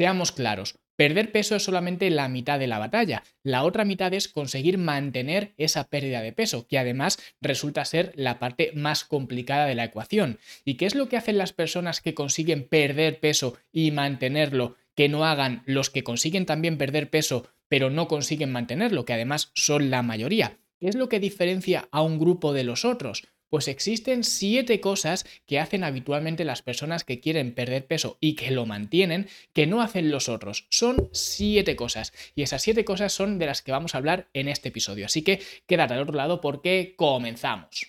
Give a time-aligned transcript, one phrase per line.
[0.00, 3.22] Seamos claros, perder peso es solamente la mitad de la batalla.
[3.42, 8.38] La otra mitad es conseguir mantener esa pérdida de peso, que además resulta ser la
[8.38, 10.38] parte más complicada de la ecuación.
[10.64, 15.10] ¿Y qué es lo que hacen las personas que consiguen perder peso y mantenerlo, que
[15.10, 19.90] no hagan los que consiguen también perder peso, pero no consiguen mantenerlo, que además son
[19.90, 20.56] la mayoría?
[20.78, 23.24] ¿Qué es lo que diferencia a un grupo de los otros?
[23.50, 28.50] Pues existen siete cosas que hacen habitualmente las personas que quieren perder peso y que
[28.52, 30.66] lo mantienen, que no hacen los otros.
[30.70, 32.12] Son siete cosas.
[32.34, 35.06] Y esas siete cosas son de las que vamos a hablar en este episodio.
[35.06, 37.86] Así que quédate al otro lado porque comenzamos.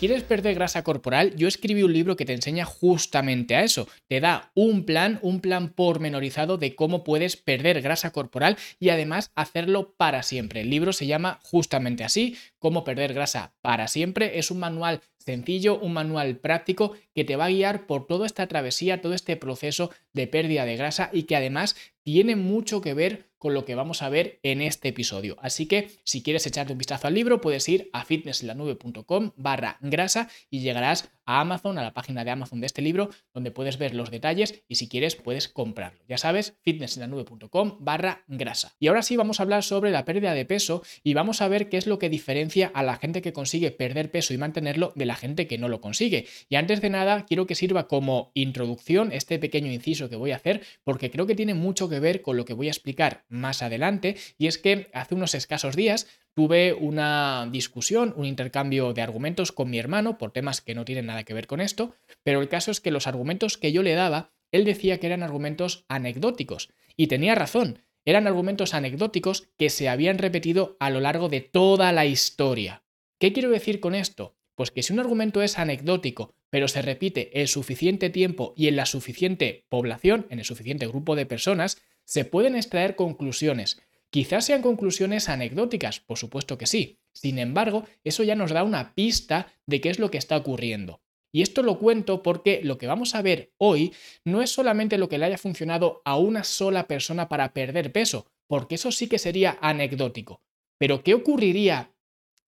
[0.00, 3.86] Quieres perder grasa corporal, yo escribí un libro que te enseña justamente a eso.
[4.08, 9.30] Te da un plan, un plan pormenorizado de cómo puedes perder grasa corporal y además
[9.34, 10.62] hacerlo para siempre.
[10.62, 14.38] El libro se llama justamente así, cómo perder grasa para siempre.
[14.38, 18.46] Es un manual sencillo, un manual práctico que te va a guiar por toda esta
[18.46, 23.29] travesía, todo este proceso de pérdida de grasa y que además tiene mucho que ver
[23.40, 25.38] con lo que vamos a ver en este episodio.
[25.40, 30.28] Así que si quieres echarte un vistazo al libro, puedes ir a fitnesslanube.com barra grasa
[30.50, 33.94] y llegarás a Amazon, a la página de Amazon de este libro, donde puedes ver
[33.94, 36.00] los detalles y si quieres puedes comprarlo.
[36.08, 38.74] Ya sabes, fitnesslanube.com barra grasa.
[38.80, 41.68] Y ahora sí vamos a hablar sobre la pérdida de peso y vamos a ver
[41.68, 45.06] qué es lo que diferencia a la gente que consigue perder peso y mantenerlo de
[45.06, 46.26] la gente que no lo consigue.
[46.48, 50.36] Y antes de nada, quiero que sirva como introducción este pequeño inciso que voy a
[50.36, 53.62] hacer porque creo que tiene mucho que ver con lo que voy a explicar más
[53.62, 59.52] adelante y es que hace unos escasos días tuve una discusión, un intercambio de argumentos
[59.52, 62.48] con mi hermano por temas que no tienen nada que ver con esto, pero el
[62.48, 66.70] caso es que los argumentos que yo le daba, él decía que eran argumentos anecdóticos
[66.96, 67.82] y tenía razón.
[68.04, 72.82] Eran argumentos anecdóticos que se habían repetido a lo largo de toda la historia.
[73.18, 74.36] ¿Qué quiero decir con esto?
[74.54, 78.76] Pues que si un argumento es anecdótico, pero se repite el suficiente tiempo y en
[78.76, 83.80] la suficiente población, en el suficiente grupo de personas, se pueden extraer conclusiones.
[84.10, 86.98] Quizás sean conclusiones anecdóticas, por supuesto que sí.
[87.12, 91.00] Sin embargo, eso ya nos da una pista de qué es lo que está ocurriendo.
[91.32, 93.92] Y esto lo cuento porque lo que vamos a ver hoy
[94.24, 98.26] no es solamente lo que le haya funcionado a una sola persona para perder peso,
[98.48, 100.42] porque eso sí que sería anecdótico.
[100.76, 101.94] Pero ¿qué ocurriría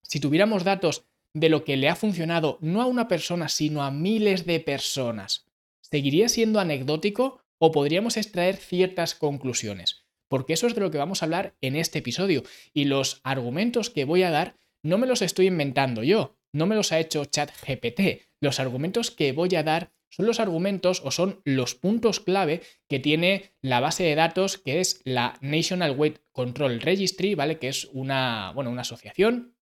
[0.02, 3.92] si tuviéramos datos de lo que le ha funcionado no a una persona, sino a
[3.92, 5.46] miles de personas?
[5.80, 10.01] ¿Seguiría siendo anecdótico o podríamos extraer ciertas conclusiones,
[10.32, 13.90] porque eso es de lo que vamos a hablar en este episodio y los argumentos
[13.90, 17.26] que voy a dar no me los estoy inventando yo, no me los ha hecho
[17.26, 18.22] ChatGPT.
[18.40, 22.98] Los argumentos que voy a dar son los argumentos o son los puntos clave que
[22.98, 27.58] tiene la base de datos que es la National Weight Control Registry, ¿vale?
[27.58, 29.54] Que es una, bueno, una asociación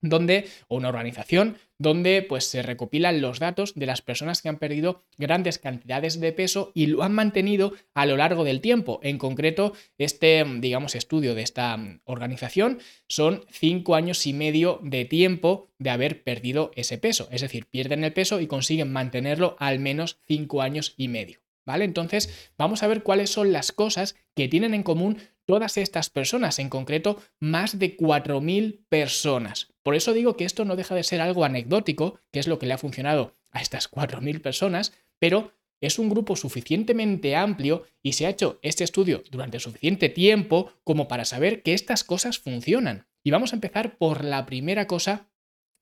[0.00, 4.58] donde, o una organización donde pues, se recopilan los datos de las personas que han
[4.58, 9.00] perdido grandes cantidades de peso y lo han mantenido a lo largo del tiempo.
[9.02, 15.04] En concreto, este, digamos, estudio de esta mm, organización son cinco años y medio de
[15.04, 17.28] tiempo de haber perdido ese peso.
[17.30, 21.40] Es decir, pierden el peso y consiguen mantenerlo al menos cinco años y medio.
[21.64, 21.84] ¿Vale?
[21.84, 26.58] Entonces, vamos a ver cuáles son las cosas que tienen en común todas estas personas,
[26.58, 29.68] en concreto más de 4.000 personas.
[29.88, 32.66] Por eso digo que esto no deja de ser algo anecdótico, que es lo que
[32.66, 38.26] le ha funcionado a estas 4.000 personas, pero es un grupo suficientemente amplio y se
[38.26, 43.06] ha hecho este estudio durante suficiente tiempo como para saber que estas cosas funcionan.
[43.24, 45.30] Y vamos a empezar por la primera cosa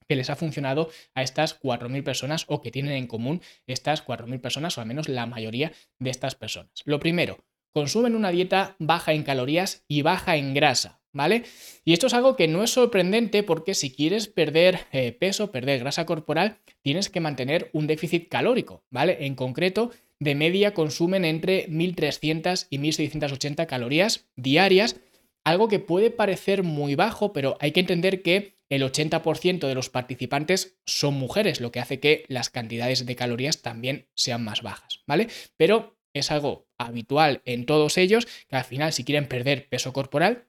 [0.08, 4.40] que les ha funcionado a estas 4.000 personas o que tienen en común estas 4.000
[4.40, 6.70] personas o al menos la mayoría de estas personas.
[6.84, 11.00] Lo primero, consumen una dieta baja en calorías y baja en grasa.
[11.16, 11.44] ¿Vale?
[11.84, 15.80] Y esto es algo que no es sorprendente porque si quieres perder eh, peso, perder
[15.80, 19.26] grasa corporal, tienes que mantener un déficit calórico, ¿vale?
[19.26, 19.90] En concreto,
[20.20, 24.96] de media consumen entre 1.300 y 1.680 calorías diarias,
[25.44, 29.90] algo que puede parecer muy bajo, pero hay que entender que el 80% de los
[29.90, 35.02] participantes son mujeres, lo que hace que las cantidades de calorías también sean más bajas,
[35.06, 35.28] ¿vale?
[35.56, 40.46] Pero es algo habitual en todos ellos, que al final si quieren perder peso corporal,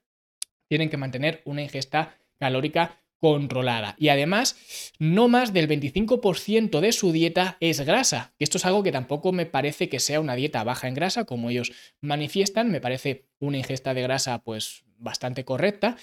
[0.67, 3.95] tienen que mantener una ingesta calórica controlada.
[3.97, 8.33] Y además, no más del 25% de su dieta es grasa.
[8.39, 11.49] Esto es algo que tampoco me parece que sea una dieta baja en grasa, como
[11.49, 11.71] ellos
[12.01, 12.71] manifiestan.
[12.71, 15.97] Me parece una ingesta de grasa pues bastante correcta.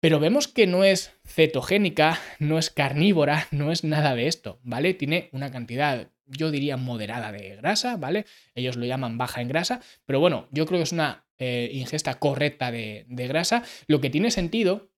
[0.00, 4.94] Pero vemos que no es cetogénica, no es carnívora, no es nada de esto, ¿vale?
[4.94, 8.24] Tiene una cantidad, yo diría, moderada de grasa, ¿vale?
[8.54, 12.14] Ellos lo llaman baja en grasa, pero bueno, yo creo que es una eh, ingesta
[12.14, 14.90] correcta de, grasa, lo que tiene sentido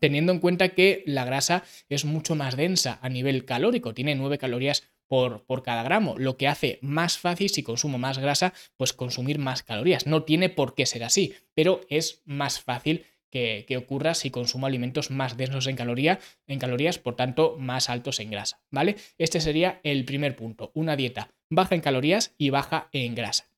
[0.00, 4.38] teniendo en cuenta que la grasa es mucho más densa a nivel calórico, tiene 9
[4.38, 9.38] calorías por, cada gramo, lo que hace más fácil si consumo más grasa, pues consumir
[9.38, 10.06] más calorías.
[10.06, 15.10] No tiene por qué ser así, pero es más fácil que, ocurra si consumo alimentos
[15.10, 18.96] más densos en, caloría, en calorías, por tanto más altos en grasa, ¿vale?
[19.16, 23.50] Este sería el primer punto, una dieta baja en calorías y baja en grasa.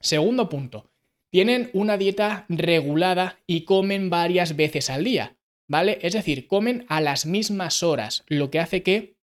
[0.00, 0.91] Segundo punto,
[1.32, 5.98] tienen una dieta regulada y comen varias veces al día, ¿vale?
[6.02, 9.16] Es decir, comen a las mismas horas, lo que hace que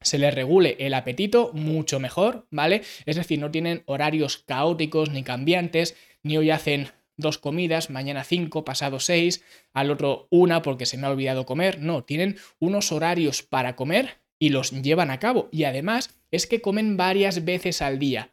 [0.00, 2.82] se les regule el apetito mucho mejor, ¿vale?
[3.04, 6.88] Es decir, no tienen horarios caóticos ni cambiantes, ni hoy hacen
[7.18, 9.44] dos comidas, mañana cinco, pasado seis,
[9.74, 11.80] al otro una porque se me ha olvidado comer.
[11.80, 15.50] No, tienen unos horarios para comer y los llevan a cabo.
[15.52, 18.31] Y además es que comen varias veces al día.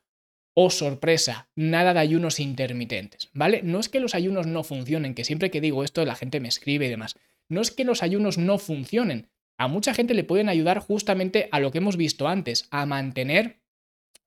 [0.61, 3.61] Oh, sorpresa, nada de ayunos intermitentes, ¿vale?
[3.63, 6.49] No es que los ayunos no funcionen, que siempre que digo esto la gente me
[6.49, 7.15] escribe y demás.
[7.47, 9.29] No es que los ayunos no funcionen.
[9.57, 13.61] A mucha gente le pueden ayudar justamente a lo que hemos visto antes, a mantener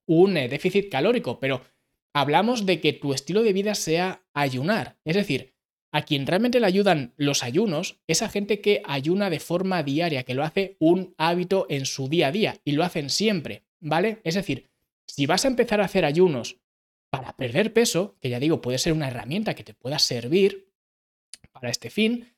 [0.06, 1.66] un eh, déficit calórico, pero
[2.14, 4.96] hablamos de que tu estilo de vida sea ayunar.
[5.04, 5.52] Es decir,
[5.92, 10.22] a quien realmente le ayudan los ayunos es a gente que ayuna de forma diaria,
[10.22, 14.22] que lo hace un hábito en su día a día y lo hacen siempre, ¿vale?
[14.24, 14.71] Es decir,
[15.12, 16.62] si vas a empezar a hacer ayunos
[17.10, 20.72] para perder peso, que ya digo, puede ser una herramienta que te pueda servir
[21.52, 22.34] para este fin,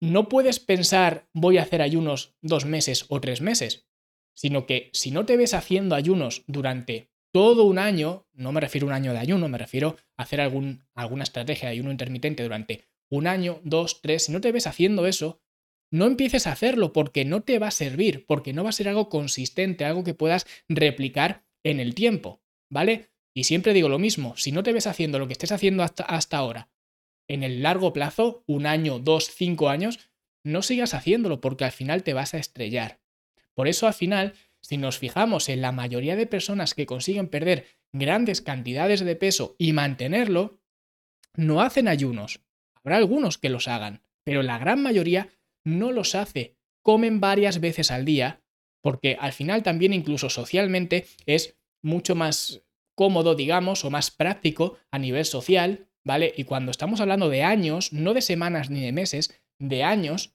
[0.00, 3.86] no puedes pensar voy a hacer ayunos dos meses o tres meses,
[4.34, 8.88] sino que si no te ves haciendo ayunos durante todo un año, no me refiero
[8.88, 12.42] a un año de ayuno, me refiero a hacer algún, alguna estrategia de ayuno intermitente
[12.42, 15.40] durante un año, dos, tres, si no te ves haciendo eso,
[15.92, 18.88] no empieces a hacerlo porque no te va a servir, porque no va a ser
[18.88, 22.40] algo consistente, algo que puedas replicar en el tiempo,
[22.70, 23.10] ¿vale?
[23.34, 26.04] Y siempre digo lo mismo, si no te ves haciendo lo que estés haciendo hasta,
[26.04, 26.68] hasta ahora,
[27.26, 29.98] en el largo plazo, un año, dos, cinco años,
[30.44, 33.00] no sigas haciéndolo porque al final te vas a estrellar.
[33.54, 34.34] Por eso al final
[34.64, 39.56] si nos fijamos en la mayoría de personas que consiguen perder grandes cantidades de peso
[39.58, 40.58] y mantenerlo,
[41.34, 42.40] no hacen ayunos.
[42.72, 45.28] Habrá algunos que los hagan, pero la gran mayoría
[45.64, 46.56] no los hace.
[46.80, 48.42] Comen varias veces al día,
[48.84, 52.60] porque al final también incluso socialmente es mucho más
[52.94, 56.34] cómodo, digamos, o más práctico a nivel social, ¿vale?
[56.36, 60.34] Y cuando estamos hablando de años, no de semanas ni de meses, de años,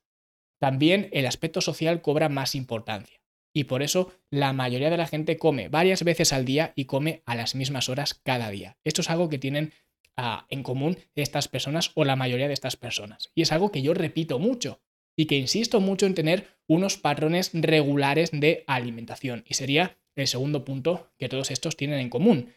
[0.60, 3.20] también el aspecto social cobra más importancia
[3.54, 7.22] y por eso la mayoría de la gente come varias veces al día y come
[7.28, 8.78] a las mismas horas cada día.
[8.84, 9.74] Esto es algo que tienen
[10.18, 13.32] ah, en común estas personas o la mayoría de estas personas.
[13.36, 14.82] Y es algo que yo repito mucho
[15.20, 19.44] y que insisto mucho en tener unos patrones regulares de alimentación.
[19.46, 22.54] Y sería el segundo punto que todos estos tienen en común.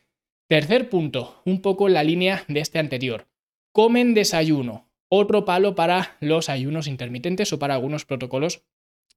[0.46, 3.26] Tercer punto, un poco en la línea de este anterior.
[3.72, 4.88] Comen desayuno.
[5.08, 8.62] Otro palo para los ayunos intermitentes o para algunos protocolos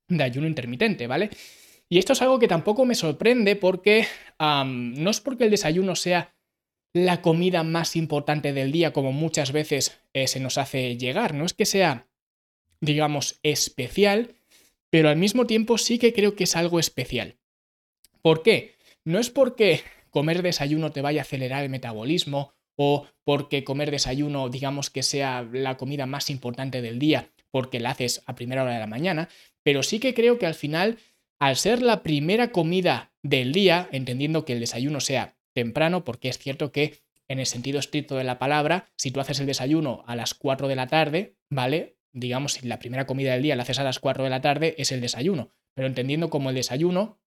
[0.07, 1.29] de ayuno intermitente, ¿vale?
[1.87, 4.07] Y esto es algo que tampoco me sorprende porque
[4.39, 6.35] no es porque el desayuno sea
[6.93, 11.45] la comida más importante del día como muchas veces eh, se nos hace llegar, no
[11.45, 12.07] es que sea,
[12.85, 14.35] digamos, especial,
[14.89, 17.37] pero al mismo tiempo sí que creo que es algo especial.
[18.21, 18.75] ¿Por qué?
[19.03, 24.49] No es porque comer desayuno te vaya a acelerar el metabolismo o porque comer desayuno,
[24.49, 28.73] digamos que sea la comida más importante del día porque la haces a primera hora
[28.73, 29.29] de la mañana,
[29.63, 30.97] pero sí que creo que al final
[31.39, 36.37] al ser la primera comida del día, entendiendo que el desayuno sea temprano, porque es
[36.37, 40.15] cierto que en el sentido estricto de la palabra, si tú haces el desayuno a
[40.15, 41.94] las 4 de la tarde, ¿vale?
[42.15, 44.73] Digamos, si la primera comida del día la haces a las 4 de la tarde,
[44.77, 45.51] es el desayuno.
[45.73, 47.19] Pero entendiendo como el desayuno,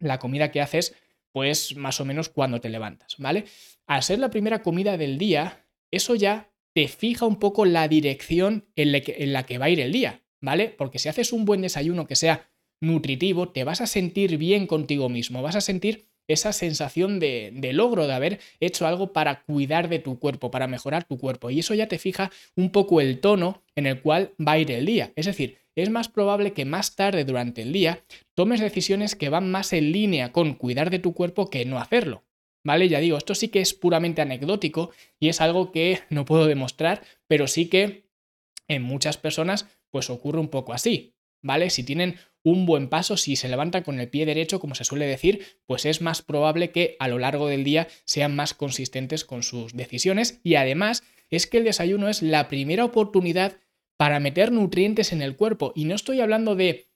[0.00, 0.96] la comida que haces,
[1.30, 3.44] pues más o menos cuando te levantas, ¿vale?
[3.86, 8.66] Al ser la primera comida del día, eso ya te fija un poco la dirección
[8.74, 10.68] en la que, en la que va a ir el día, ¿vale?
[10.68, 12.50] Porque si haces un buen desayuno que sea
[12.80, 18.06] nutritivo, te vas a sentir bien contigo mismo, vas a sentir esa sensación de, logro,
[18.06, 21.50] de haber hecho algo para cuidar de tu cuerpo, para mejorar tu cuerpo.
[21.50, 24.70] Y eso ya te fija un poco el tono en el cual va a ir
[24.70, 25.12] el día.
[25.16, 28.00] Es decir, es más probable que más tarde durante el día
[28.34, 32.24] tomes decisiones que van más en línea con cuidar de tu cuerpo que no hacerlo.
[32.66, 32.88] ¿Vale?
[32.88, 34.90] Ya digo, esto sí que es puramente anecdótico
[35.20, 38.08] y es algo que no puedo demostrar, pero sí que
[38.68, 41.14] en muchas personas pues ocurre un poco así.
[41.44, 41.70] ¿vale?
[41.70, 45.06] Si tienen un buen paso, si se levantan con el pie derecho, como se suele
[45.06, 49.42] decir, pues es más probable que a lo largo del día sean más consistentes con
[49.42, 53.56] sus decisiones y además es que el desayuno es la primera oportunidad
[53.96, 56.90] para meter nutrientes en el cuerpo y no estoy hablando de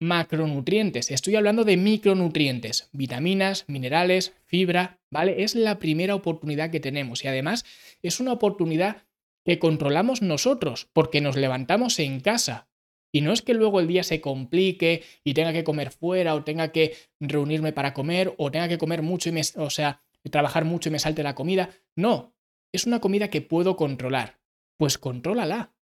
[0.00, 5.44] macronutrientes, estoy hablando de micronutrientes, vitaminas, minerales, fibra, ¿vale?
[5.44, 7.64] Es la primera oportunidad que tenemos y además
[8.02, 9.04] es una oportunidad
[9.44, 12.71] que controlamos nosotros porque nos levantamos en casa.
[13.12, 16.44] Y no es que luego el día se complique y tenga que comer fuera o
[16.44, 20.64] tenga que reunirme para comer o tenga que comer mucho y me, o sea, trabajar
[20.64, 21.70] mucho y me salte la comida.
[21.94, 22.34] No,
[22.72, 24.40] es una comida que puedo controlar.
[24.78, 25.74] Pues contrólala,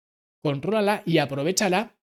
[0.42, 1.97] contrólala y aprovechala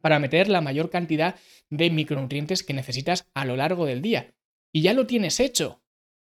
[0.00, 1.36] para meter la mayor cantidad
[1.70, 4.34] de micronutrientes que necesitas a lo largo del día.
[4.72, 5.82] Y ya lo tienes hecho.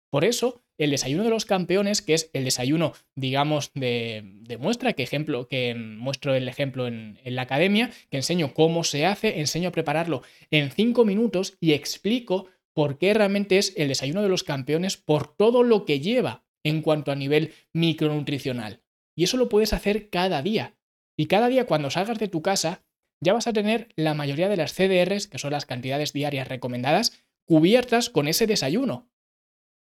[0.09, 5.03] Por eso, el desayuno de los campeones, que es el desayuno, digamos, de, muestra, que
[5.03, 9.69] ejemplo, que muestro el ejemplo en, en, la academia, que enseño cómo se hace, enseño
[9.69, 14.43] a prepararlo en cinco minutos y explico por qué realmente es el desayuno de los
[14.43, 18.81] campeones por todo lo que lleva en cuanto a nivel micronutricional.
[19.15, 20.75] Y eso lo puedes hacer cada día.
[21.17, 22.83] Y cada día cuando salgas de tu casa,
[23.21, 27.23] ya vas a tener la mayoría de las CDRs, que son las cantidades diarias recomendadas,
[27.45, 29.09] cubiertas con ese desayuno.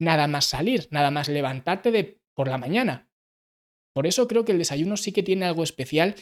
[0.02, 3.08] Nada más salir, nada más levantarte de por la mañana.
[3.94, 6.16] Por eso creo que el desayuno sí que tiene algo especial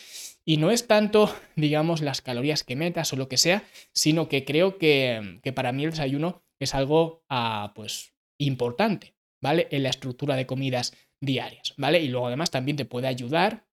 [0.44, 4.44] y no es tanto, digamos, las calorías que metas o lo que sea, sino que
[4.44, 9.70] creo que, que para mí el desayuno es algo, ah, pues, importante, ¿vale?
[9.72, 12.02] En la estructura de comidas diarias, ¿vale?
[12.02, 13.66] Y luego además también te puede ayudar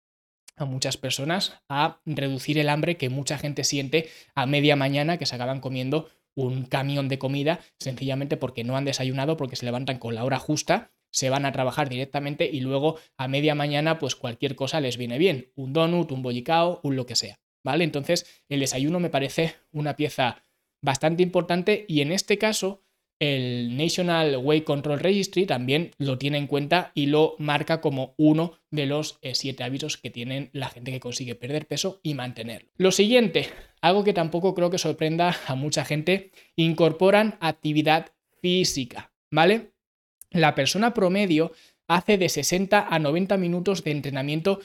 [0.56, 5.26] a muchas personas a reducir el hambre que mucha gente siente a media mañana que
[5.26, 9.98] se acaban comiendo un camión de comida sencillamente porque no han desayunado, porque se levantan
[9.98, 14.14] con la hora justa, se van a trabajar directamente y luego a media mañana pues
[14.14, 17.84] cualquier cosa les viene bien, un donut, un bollicao, un lo que sea, ¿vale?
[17.84, 20.44] Entonces el desayuno me parece una pieza
[20.82, 22.82] bastante importante y en este caso
[23.18, 28.58] el National Weight Control Registry también lo tiene en cuenta y lo marca como uno
[28.70, 32.68] de los eh, siete hábitos que tienen la gente que consigue perder peso y mantenerlo.
[32.76, 33.48] Lo siguiente,
[33.86, 39.72] algo que tampoco creo que sorprenda a mucha gente, incorporan actividad física, ¿vale?
[40.30, 41.52] La persona promedio
[41.88, 44.60] hace de 60 a 90 minutos de entrenamiento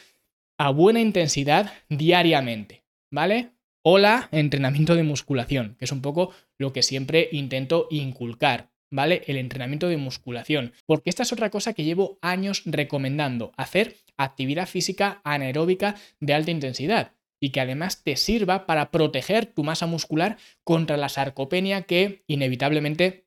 [0.57, 3.51] a buena intensidad diariamente, ¿vale?
[3.83, 9.23] o la entrenamiento de musculación, que es un poco lo que siempre intento inculcar, ¿vale?
[9.25, 14.67] El entrenamiento de musculación, porque esta es otra cosa que llevo años recomendando, hacer actividad
[14.67, 20.37] física anaeróbica de alta intensidad y que además te sirva para proteger tu masa muscular
[20.63, 23.25] contra la sarcopenia que inevitablemente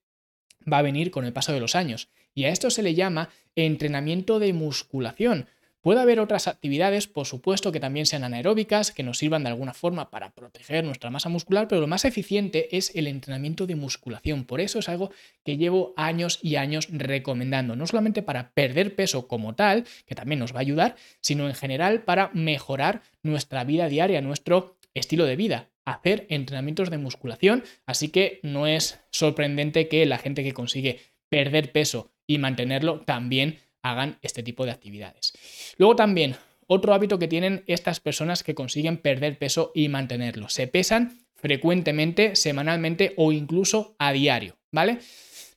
[0.73, 2.09] va a venir con el paso de los años.
[2.33, 5.49] Y a esto se le llama entrenamiento de musculación,
[5.85, 9.75] Puede haber otras actividades, por supuesto, que también sean anaeróbicas, que nos sirvan de alguna
[9.75, 14.47] forma para proteger nuestra masa muscular, pero lo más eficiente es el entrenamiento de musculación.
[14.47, 15.11] Por eso es algo
[15.45, 20.39] que llevo años y años recomendando, no solamente para perder peso como tal, que también
[20.39, 25.37] nos va a ayudar, sino en general para mejorar nuestra vida diaria, nuestro estilo de
[25.37, 31.01] vida hacer entrenamientos de musculación, así que no es sorprendente que la gente que consigue
[31.29, 35.33] perder peso y mantenerlo también hagan este tipo de actividades.
[35.77, 36.37] Luego también,
[36.67, 40.49] otro hábito que tienen estas personas que consiguen perder peso y mantenerlo.
[40.49, 44.99] Se pesan frecuentemente, semanalmente o incluso a diario, ¿vale?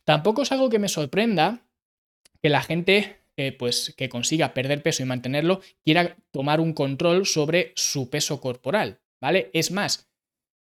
[0.04, 1.62] Tampoco es algo que me sorprenda
[2.42, 7.26] que la gente eh, pues, que consiga perder peso y mantenerlo quiera tomar un control
[7.26, 9.50] sobre su peso corporal, ¿vale?
[9.54, 10.10] Es más,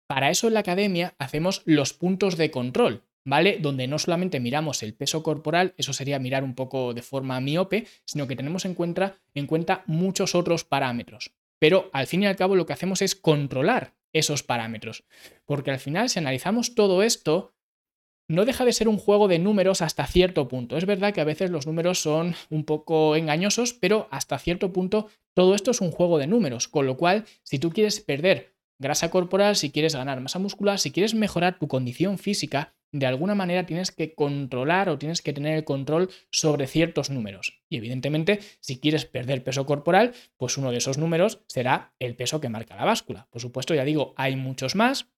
[0.07, 3.03] para eso en la academia hacemos los puntos de control.
[3.27, 3.59] ¿Vale?
[3.61, 7.87] Donde no solamente miramos el peso corporal, eso sería mirar un poco de forma miope,
[8.07, 11.33] sino que tenemos en cuenta, en cuenta muchos otros parámetros.
[11.59, 15.05] Pero al fin y al cabo lo que hacemos es controlar esos parámetros.
[15.45, 17.53] Porque al final, si analizamos todo esto,
[18.29, 20.77] no deja de ser un juego de números hasta cierto punto.
[20.77, 25.09] Es verdad que a veces los números son un poco engañosos, pero hasta cierto punto
[25.35, 26.69] todo esto es un juego de números.
[26.69, 30.93] Con lo cual, si tú quieres perder grasa corporal, si quieres ganar masa muscular, si
[30.93, 35.57] quieres mejorar tu condición física, de alguna manera tienes que controlar o tienes que tener
[35.57, 37.61] el control sobre ciertos números.
[37.69, 42.41] Y evidentemente, si quieres perder peso corporal, pues uno de esos números será el peso
[42.41, 43.29] que marca la báscula.
[43.31, 45.09] Por supuesto, ya digo, hay muchos más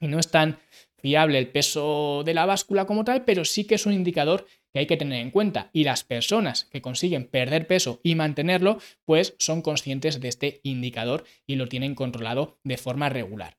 [0.00, 0.58] y no es tan
[0.96, 4.80] fiable el peso de la báscula como tal, pero sí que es un indicador que
[4.80, 5.70] hay que tener en cuenta.
[5.72, 11.24] Y las personas que consiguen perder peso y mantenerlo, pues son conscientes de este indicador
[11.46, 13.56] y lo tienen controlado de forma regular.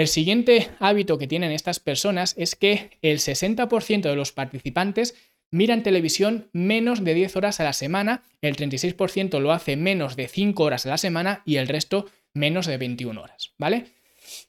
[0.00, 5.14] El siguiente hábito que tienen estas personas es que el 60% de los participantes
[5.50, 10.26] miran televisión menos de 10 horas a la semana, el 36% lo hace menos de
[10.26, 13.88] 5 horas a la semana y el resto menos de 21 horas, ¿vale?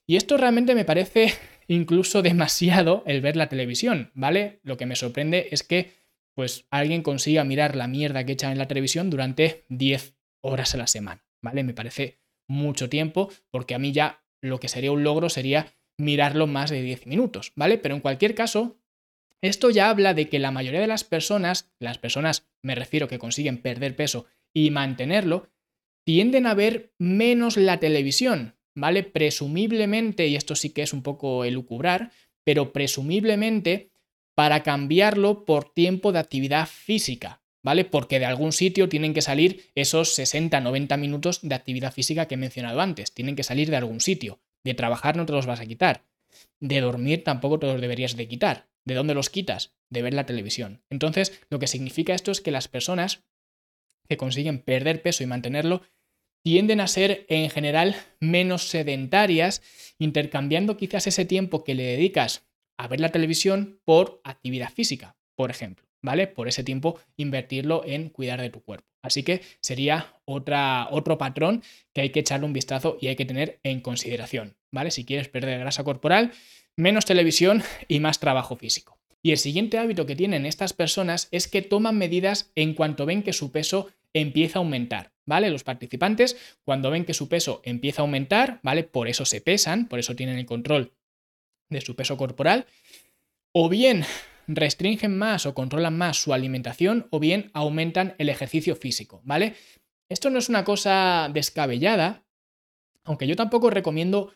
[0.07, 1.33] Y esto realmente me parece
[1.67, 4.61] incluso demasiado el ver la televisión, ¿vale?
[4.63, 5.91] Lo que me sorprende es que
[6.33, 10.77] pues alguien consiga mirar la mierda que echan en la televisión durante 10 horas a
[10.77, 11.65] la semana, ¿vale?
[11.65, 16.47] Me parece mucho tiempo porque a mí ya lo que sería un logro sería mirarlo
[16.47, 17.77] más de 10 minutos, ¿vale?
[17.77, 18.77] Pero en cualquier caso,
[19.41, 23.19] esto ya habla de que la mayoría de las personas, las personas me refiero que
[23.19, 25.49] consiguen perder peso y mantenerlo,
[26.05, 29.03] tienden a ver menos la televisión, ¿vale?
[29.03, 32.11] Presumiblemente, y esto sí que es un poco elucubrar,
[32.43, 33.91] pero presumiblemente
[34.35, 37.85] para cambiarlo por tiempo de actividad física, ¿vale?
[37.85, 42.37] Porque de algún sitio tienen que salir esos 60-90 minutos de actividad física que he
[42.37, 44.39] mencionado antes, tienen que salir de algún sitio.
[44.63, 46.05] De trabajar no te los vas a quitar.
[46.59, 48.69] De dormir tampoco te los deberías de quitar.
[48.85, 49.75] ¿De dónde los quitas?
[49.89, 50.83] De ver la televisión.
[50.89, 53.23] Entonces, lo que significa esto es que las personas
[54.07, 55.81] que consiguen perder peso y mantenerlo
[56.43, 59.61] tienden a ser en general menos sedentarias,
[59.99, 65.51] intercambiando quizás ese tiempo que le dedicas a ver la televisión por actividad física, por
[65.51, 66.27] ejemplo, ¿vale?
[66.27, 68.87] Por ese tiempo invertirlo en cuidar de tu cuerpo.
[69.03, 73.59] Así que sería otro patrón que hay que echarle un vistazo y hay que tener
[73.63, 74.91] en consideración, ¿vale?
[74.91, 76.31] Si quieres perder grasa corporal,
[76.75, 78.99] menos televisión y más trabajo físico.
[79.23, 83.23] Y el siguiente hábito que tienen estas personas es que toman medidas en cuanto ven
[83.23, 85.49] que su peso empieza a aumentar, ¿vale?
[85.49, 88.83] Los participantes, cuando ven que su peso empieza a aumentar, ¿vale?
[88.83, 90.93] Por eso se pesan, por eso tienen el control
[91.69, 92.65] de su peso corporal,
[93.51, 94.05] o bien
[94.47, 99.55] restringen más o controlan más su alimentación, o bien aumentan el ejercicio físico, ¿vale?
[100.09, 102.25] Esto no es una cosa descabellada,
[103.03, 104.33] aunque yo tampoco recomiendo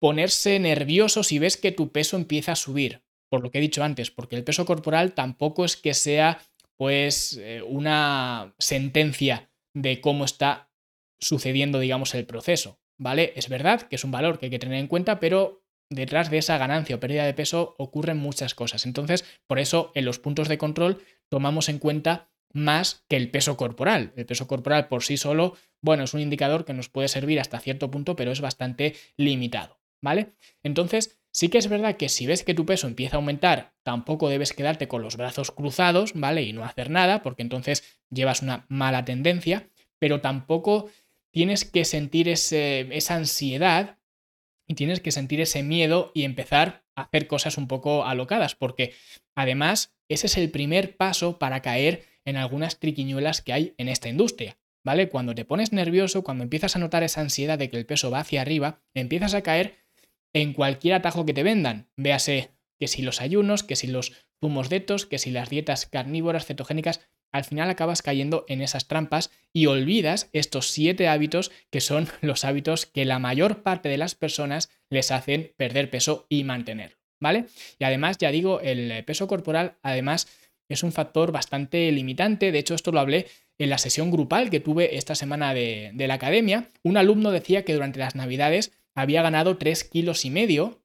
[0.00, 3.82] ponerse nervioso si ves que tu peso empieza a subir, por lo que he dicho
[3.82, 6.38] antes, porque el peso corporal tampoco es que sea
[6.76, 10.70] pues eh, una sentencia de cómo está
[11.18, 13.32] sucediendo, digamos, el proceso, ¿vale?
[13.36, 16.38] Es verdad que es un valor que hay que tener en cuenta, pero detrás de
[16.38, 18.86] esa ganancia o pérdida de peso ocurren muchas cosas.
[18.86, 23.56] Entonces, por eso en los puntos de control tomamos en cuenta más que el peso
[23.56, 24.12] corporal.
[24.16, 27.60] El peso corporal por sí solo, bueno, es un indicador que nos puede servir hasta
[27.60, 30.32] cierto punto, pero es bastante limitado, ¿vale?
[30.62, 34.30] Entonces, Sí que es verdad que si ves que tu peso empieza a aumentar, tampoco
[34.30, 36.44] debes quedarte con los brazos cruzados, ¿vale?
[36.44, 40.88] Y no hacer nada, porque entonces llevas una mala tendencia, pero tampoco
[41.32, 43.98] tienes que sentir esa ansiedad
[44.66, 48.94] y tienes que sentir ese miedo y empezar a hacer cosas un poco alocadas, porque
[49.34, 54.08] además ese es el primer paso para caer en algunas triquiñuelas que hay en esta
[54.08, 54.58] industria.
[54.84, 55.08] ¿Vale?
[55.08, 58.20] Cuando te pones nervioso, cuando empiezas a notar esa ansiedad de que el peso va
[58.20, 59.74] hacia arriba, empiezas a caer
[60.32, 61.88] en cualquier atajo que te vendan.
[61.96, 66.46] Véase que si los ayunos, que si los zumos detos, que si las dietas carnívoras,
[66.46, 67.00] cetogénicas,
[67.36, 72.44] al final acabas cayendo en esas trampas y olvidas estos siete hábitos que son los
[72.44, 77.46] hábitos que la mayor parte de las personas les hacen perder peso y mantenerlo, ¿vale?
[77.78, 80.28] Y además, ya digo, el peso corporal además
[80.68, 83.26] es un factor bastante limitante, de hecho esto lo hablé
[83.58, 87.64] en la sesión grupal que tuve esta semana de, de la academia, un alumno decía
[87.64, 90.82] que durante las navidades había ganado 3 kilos y medio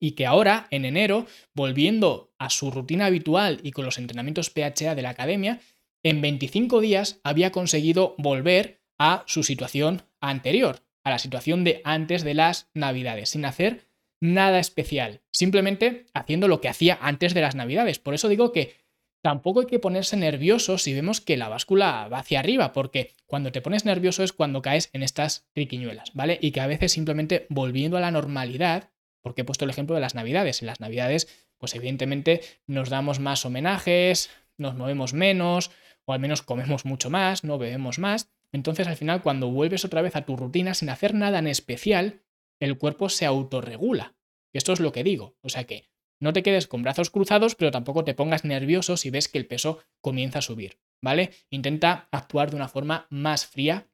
[0.00, 4.94] y que ahora, en enero, volviendo a su rutina habitual y con los entrenamientos PHA
[4.94, 5.60] de la academia,
[6.02, 12.24] en 25 días había conseguido volver a su situación anterior, a la situación de antes
[12.24, 13.86] de las navidades, sin hacer
[14.20, 17.98] nada especial, simplemente haciendo lo que hacía antes de las navidades.
[17.98, 18.74] Por eso digo que
[19.22, 23.52] tampoco hay que ponerse nervioso si vemos que la báscula va hacia arriba, porque cuando
[23.52, 26.38] te pones nervioso es cuando caes en estas triquiñuelas, ¿vale?
[26.40, 28.90] Y que a veces simplemente volviendo a la normalidad,
[29.22, 31.28] porque he puesto el ejemplo de las navidades, en las navidades,
[31.58, 35.70] pues evidentemente nos damos más homenajes, nos movemos menos,
[36.04, 38.30] o al menos comemos mucho más, no bebemos más.
[38.52, 42.22] Entonces al final cuando vuelves otra vez a tu rutina sin hacer nada en especial,
[42.60, 44.16] el cuerpo se autorregula.
[44.52, 45.36] Esto es lo que digo.
[45.42, 45.88] O sea que
[46.20, 49.46] no te quedes con brazos cruzados, pero tampoco te pongas nervioso si ves que el
[49.46, 51.30] peso comienza a subir, ¿vale?
[51.48, 53.89] Intenta actuar de una forma más fría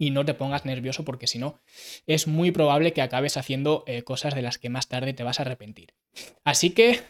[0.00, 1.60] y no te pongas nervioso porque si no
[2.06, 5.38] es muy probable que acabes haciendo eh, cosas de las que más tarde te vas
[5.38, 5.92] a arrepentir.
[6.42, 7.00] Así que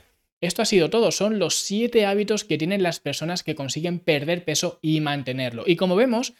[0.40, 4.44] esto ha sido todo, son los siete hábitos que tienen las personas que consiguen perder
[4.44, 5.62] peso y mantenerlo.
[5.66, 6.34] Y como vemos,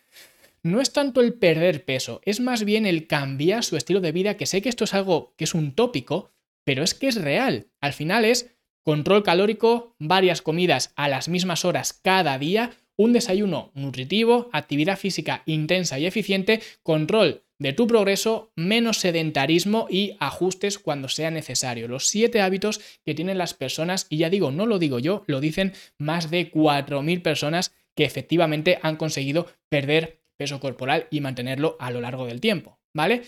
[0.64, 4.36] no es tanto el perder peso, es más bien el cambiar su estilo de vida,
[4.36, 6.32] que sé que esto es algo que es un tópico,
[6.64, 7.68] pero es que es real.
[7.80, 8.50] Al final es
[8.82, 15.42] control calórico, varias comidas a las mismas horas cada día, un desayuno nutritivo, actividad física
[15.46, 21.88] intensa y eficiente, control de tu progreso, menos sedentarismo y ajustes cuando sea necesario.
[21.88, 25.40] Los siete hábitos que tienen las personas, y ya digo, no lo digo yo, lo
[25.40, 31.90] dicen más de 4.000 personas que efectivamente han conseguido perder peso corporal y mantenerlo a
[31.90, 32.80] lo largo del tiempo.
[32.92, 33.22] ¿Vale?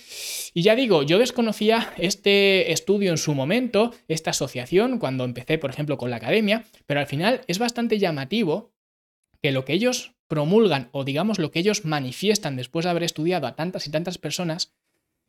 [0.54, 5.70] Y ya digo, yo desconocía este estudio en su momento, esta asociación, cuando empecé, por
[5.70, 8.71] ejemplo, con la academia, pero al final es bastante llamativo
[9.42, 13.46] que lo que ellos promulgan o digamos lo que ellos manifiestan después de haber estudiado
[13.46, 14.72] a tantas y tantas personas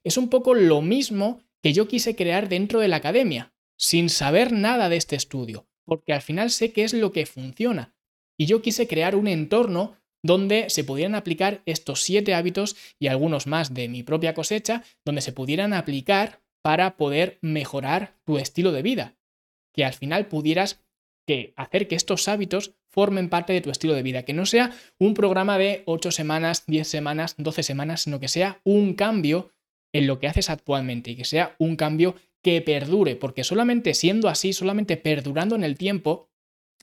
[0.03, 4.51] es un poco lo mismo que yo quise crear dentro de la academia, sin saber
[4.51, 7.93] nada de este estudio, porque al final sé qué es lo que funciona.
[8.37, 13.47] Y yo quise crear un entorno donde se pudieran aplicar estos siete hábitos y algunos
[13.47, 18.81] más de mi propia cosecha, donde se pudieran aplicar para poder mejorar tu estilo de
[18.81, 19.15] vida.
[19.73, 20.81] Que al final pudieras
[21.25, 24.71] que hacer que estos hábitos formen parte de tu estilo de vida, que no sea
[24.99, 29.51] un programa de 8 semanas, 10 semanas, 12 semanas, sino que sea un cambio
[29.93, 34.27] en lo que haces actualmente y que sea un cambio que perdure, porque solamente siendo
[34.27, 36.29] así, solamente perdurando en el tiempo,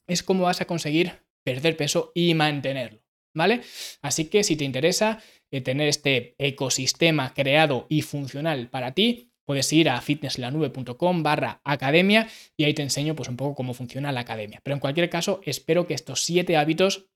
[0.07, 1.12] es como vas a conseguir
[1.44, 3.03] perder peso y mantenerlo,
[3.35, 3.61] ¿vale?
[4.00, 9.72] Así que si te interesa eh, tener este ecosistema creado y funcional para ti, puedes
[9.72, 14.20] ir a fitnesslanube.com barra academia y ahí te enseño pues un poco cómo funciona la
[14.20, 14.60] academia.
[14.62, 17.06] Pero en cualquier caso, espero que estos siete hábitos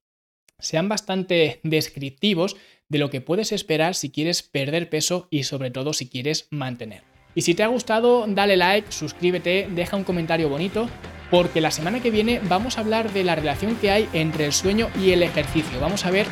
[0.59, 2.57] sean bastante descriptivos
[2.89, 7.03] de lo que puedes esperar si quieres perder peso y sobre todo si quieres mantener.
[7.35, 10.89] Y si te ha gustado, dale like, suscríbete, deja un comentario bonito,
[11.31, 14.51] porque la semana que viene vamos a hablar de la relación que hay entre el
[14.51, 15.79] sueño y el ejercicio.
[15.79, 16.27] Vamos a ver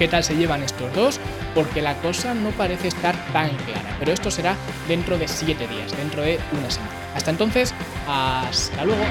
[0.00, 1.20] qué tal se llevan estos dos,
[1.54, 3.96] porque la cosa no parece estar tan clara.
[3.98, 4.56] Pero esto será
[4.88, 6.90] dentro de 7 días, dentro de una semana.
[7.14, 7.74] Hasta entonces,
[8.08, 9.04] hasta luego.